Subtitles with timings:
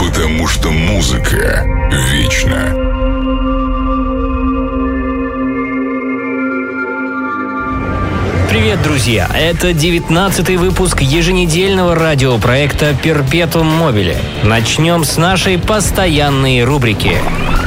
[0.00, 1.64] потому что музыка
[2.12, 2.89] вечна.
[8.50, 9.30] Привет, друзья!
[9.32, 14.16] Это 19 выпуск еженедельного радиопроекта «Перпетум Мобиле».
[14.42, 17.12] Начнем с нашей постоянной рубрики.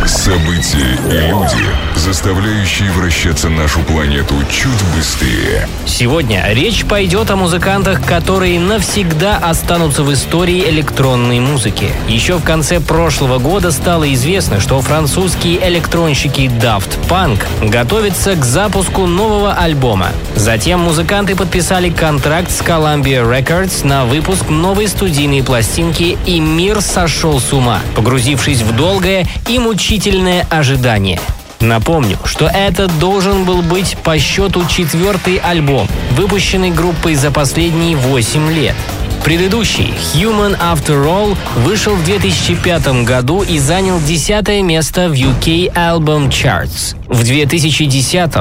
[0.06, 1.64] События и люди,
[1.96, 5.70] заставляющие вращаться нашу планету чуть быстрее.
[5.86, 11.90] Сегодня речь пойдет о музыкантах, которые навсегда останутся в истории электронной музыки.
[12.10, 19.06] Еще в конце прошлого года стало известно, что французские электронщики Daft Punk готовятся к запуску
[19.06, 20.10] нового альбома.
[20.36, 27.40] Затем музыканты подписали контракт с Columbia Records на выпуск новой студийной пластинки, и мир сошел
[27.40, 31.20] с ума, погрузившись в долгое и мучительное ожидание.
[31.60, 38.52] Напомню, что это должен был быть по счету четвертый альбом, выпущенный группой за последние 8
[38.52, 38.76] лет.
[39.24, 46.28] Предыдущий Human After All вышел в 2005 году и занял десятое место в UK Album
[46.28, 46.98] Charts.
[47.08, 48.32] В 2010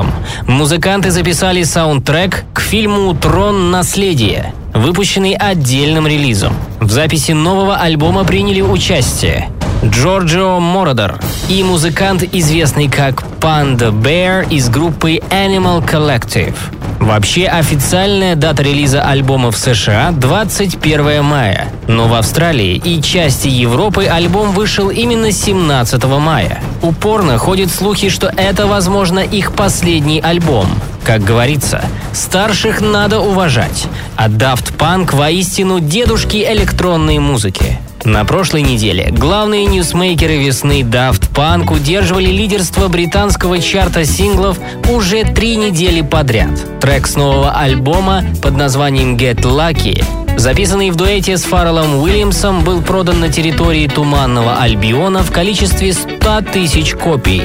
[0.48, 3.70] музыканты записали саундтрек к фильму «Трон.
[3.70, 6.52] Наследие», выпущенный отдельным релизом.
[6.80, 9.48] В записи нового альбома приняли участие
[9.84, 16.54] Джорджио Мородер и музыкант, известный как Panda Bear из группы Animal Collective.
[17.00, 24.06] Вообще официальная дата релиза альбома в США 21 мая, но в Австралии и части Европы
[24.06, 26.60] альбом вышел именно 17 мая.
[26.80, 30.68] Упорно ходят слухи, что это, возможно, их последний альбом.
[31.04, 37.80] Как говорится, старших надо уважать, а Daft Punk воистину дедушки электронной музыки.
[38.04, 44.58] На прошлой неделе главные ньюсмейкеры весны Daft Punk удерживали лидерство британского чарта синглов
[44.90, 46.50] уже три недели подряд.
[46.80, 50.04] Трек с нового альбома под названием Get Lucky
[50.36, 56.40] записанный в дуэте с Фарреллом Уильямсом, был продан на территории Туманного Альбиона в количестве 100
[56.52, 57.42] тысяч копий.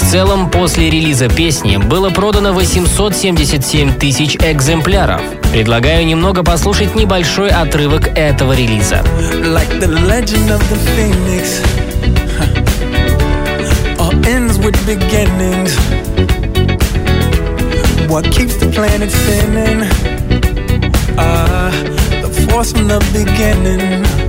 [0.00, 5.20] В целом, после релиза песни было продано 877 тысяч экземпляров.
[5.52, 9.04] Предлагаю немного послушать небольшой отрывок этого релиза.
[18.08, 19.86] What keeps the planet spinning?
[21.16, 21.70] Ah,
[22.22, 24.19] the force from the beginning.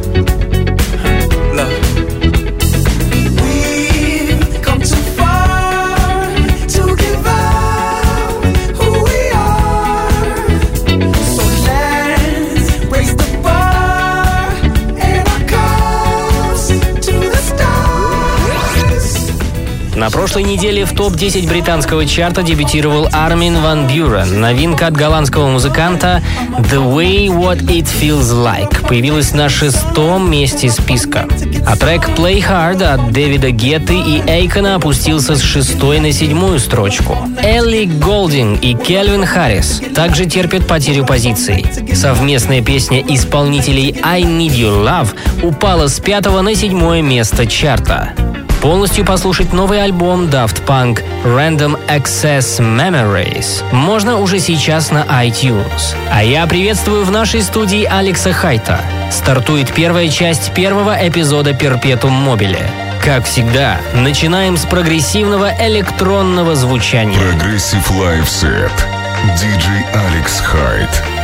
[20.01, 24.41] На прошлой неделе в топ-10 британского чарта дебютировал Армин Ван Бюрен.
[24.41, 26.23] Новинка от голландского музыканта
[26.57, 31.27] «The Way What It Feels Like» появилась на шестом месте списка.
[31.67, 37.15] А трек «Play Hard» от Дэвида Гетты и Эйкона опустился с шестой на седьмую строчку.
[37.37, 41.63] Элли Голдинг и Кельвин Харрис также терпят потерю позиций.
[41.93, 45.09] Совместная песня исполнителей «I Need Your Love»
[45.43, 48.15] упала с пятого на седьмое место чарта.
[48.61, 55.95] Полностью послушать новый альбом Daft Punk Random Access Memories можно уже сейчас на iTunes.
[56.11, 58.79] А я приветствую в нашей студии Алекса Хайта.
[59.11, 62.69] Стартует первая часть первого эпизода Перпетум Мобиле.
[63.03, 67.19] Как всегда, начинаем с прогрессивного электронного звучания.
[67.19, 68.71] Progressive Live Set.
[69.39, 71.20] Диджей Алекс Хайт.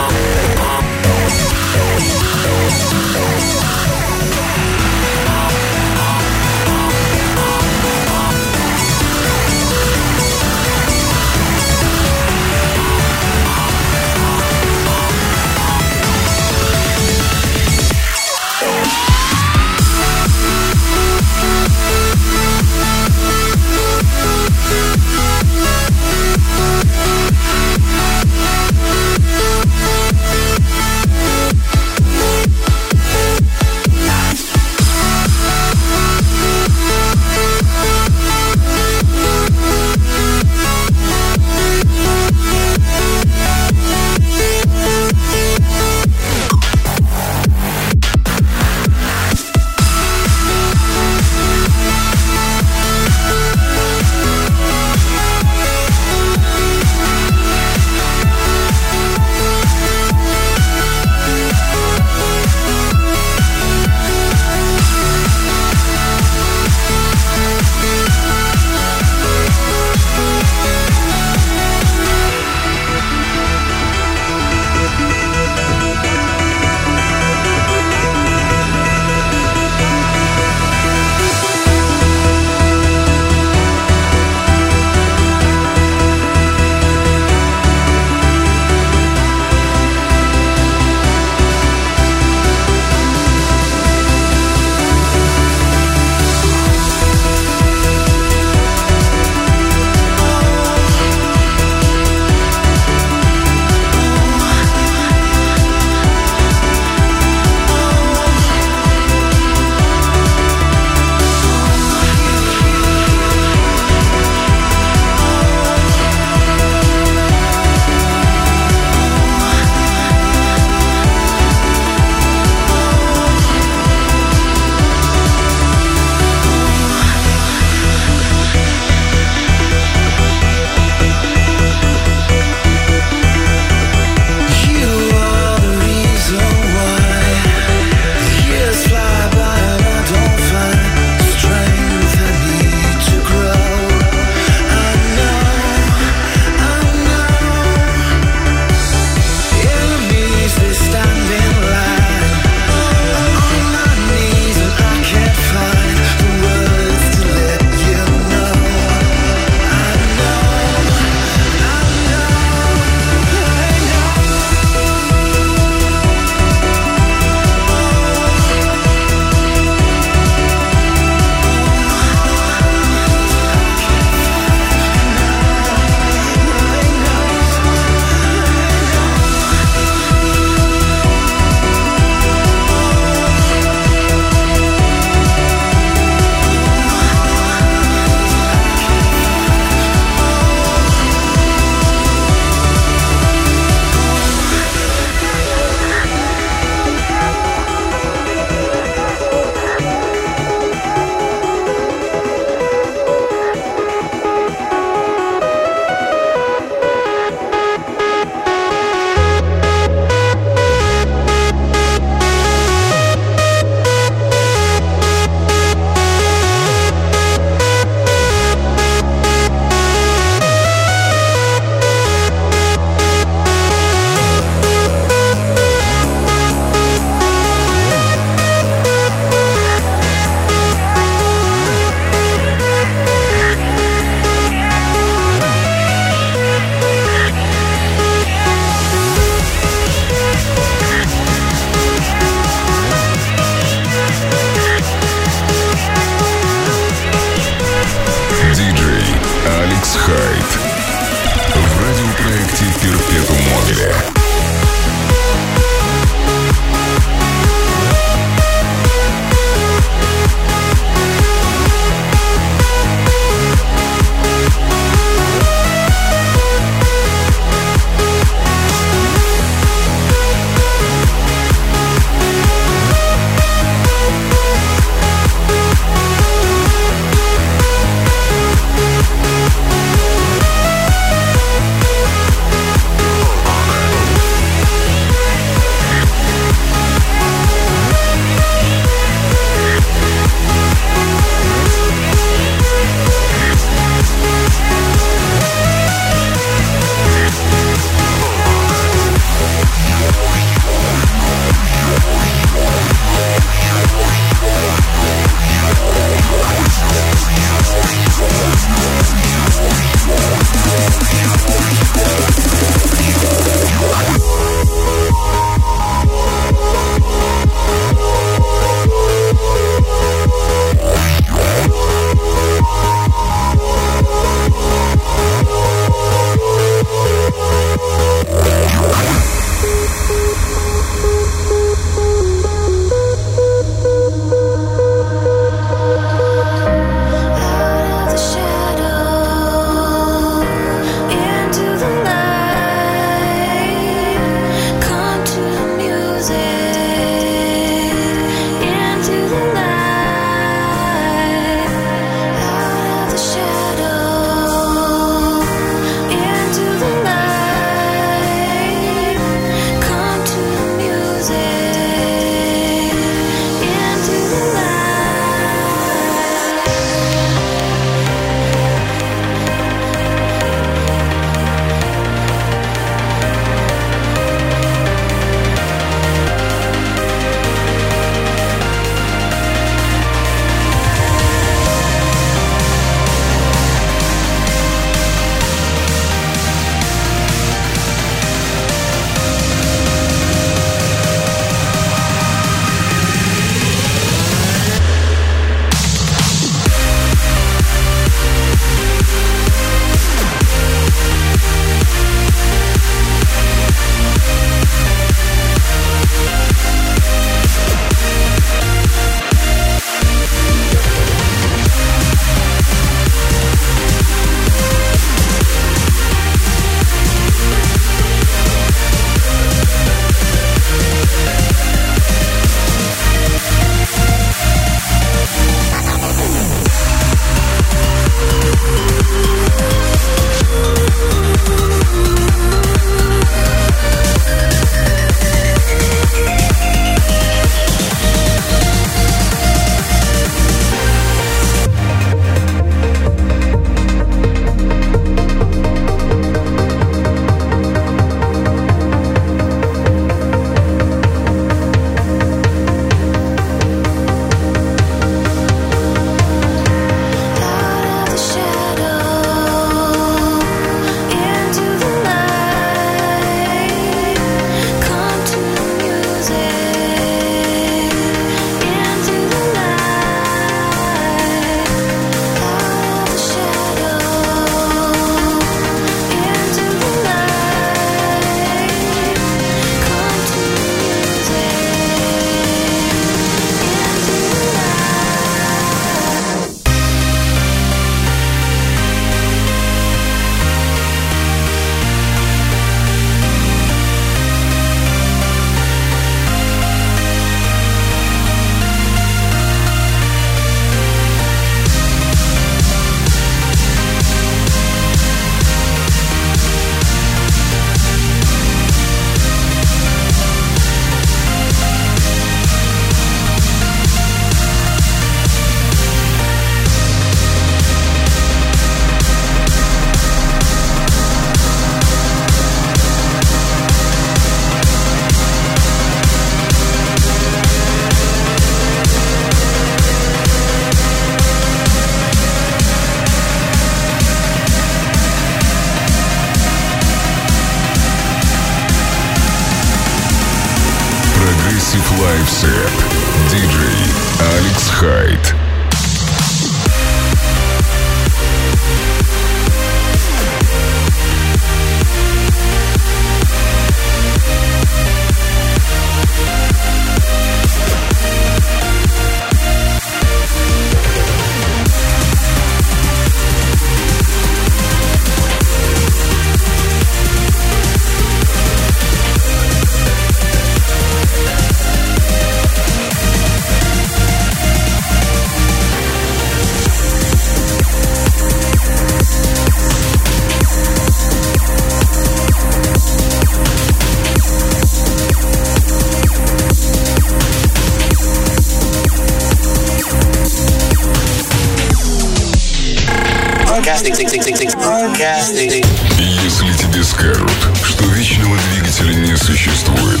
[595.98, 597.30] Если тебе скажут,
[597.64, 600.00] что вечного двигателя не существует,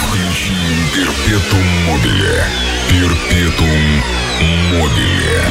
[0.00, 0.54] включи
[0.94, 2.44] Перпетум Мобиле.
[2.88, 4.02] Перпетум
[4.72, 5.42] Мобиле.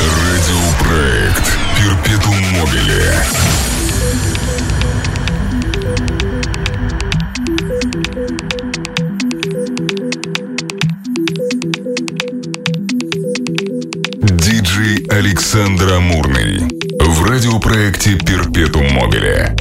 [0.00, 3.12] Радиопроект Перпетум Мобиле.
[15.24, 16.62] Александр Амурный
[16.98, 19.54] в радиопроекте Перпетум Мобиле.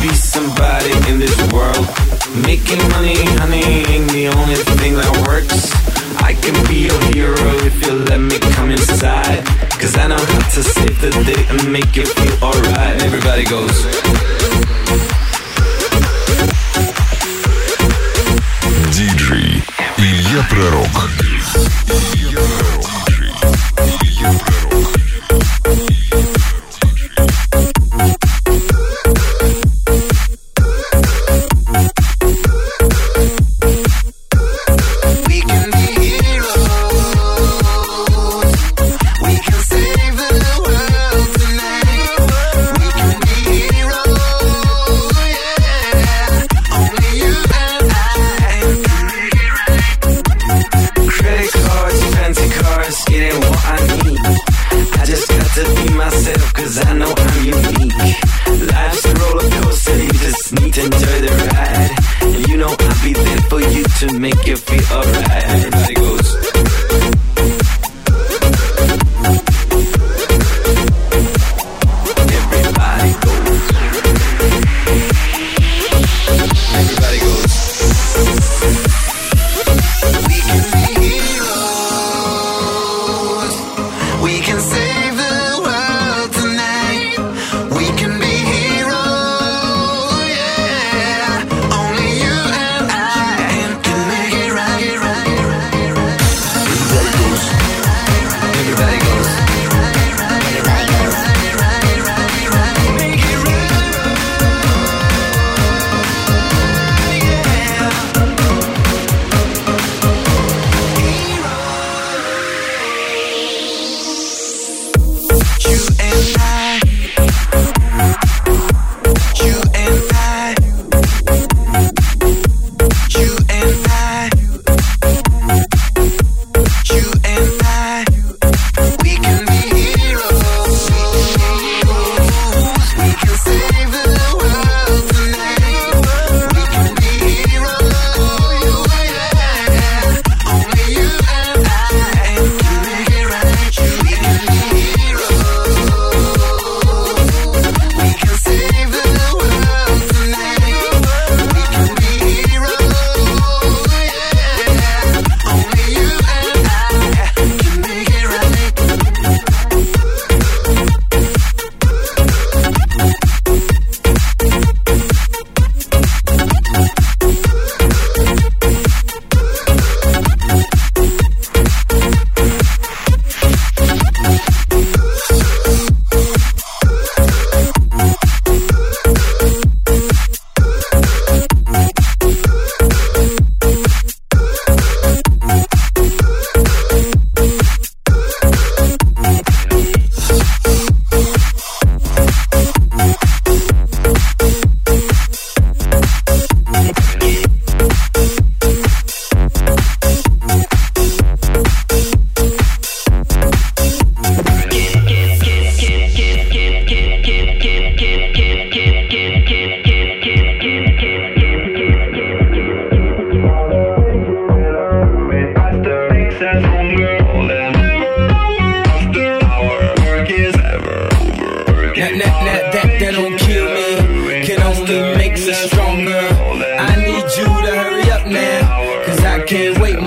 [0.00, 1.86] be somebody in this world.
[2.46, 5.72] Making money, honey, ain't the only thing that works.
[6.22, 9.44] I can be your hero if you let me come inside.
[9.80, 13.02] Cause I know how to save the day and make you feel alright.
[13.02, 13.76] Everybody goes.
[18.96, 19.62] DJ
[19.98, 21.23] Илья Пророк.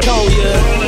[0.00, 0.87] told.